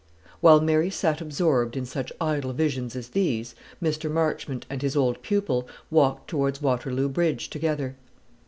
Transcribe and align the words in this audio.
While 0.39 0.61
Mary 0.61 0.89
sat 0.89 1.21
absorbed 1.21 1.77
in 1.77 1.85
such 1.85 2.11
idle 2.19 2.53
visions 2.53 2.95
as 2.95 3.09
these, 3.09 3.53
Mr. 3.79 4.09
Marchmont 4.09 4.65
and 4.67 4.81
his 4.81 4.95
old 4.95 5.21
pupil 5.21 5.67
walked 5.91 6.27
towards 6.27 6.59
Waterloo 6.59 7.07
Bridge 7.07 7.51
together. 7.51 7.95